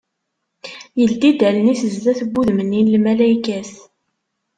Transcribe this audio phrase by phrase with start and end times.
[0.99, 3.71] Yeldi-d allen-is sdat n wudem-nni n lmalaykat.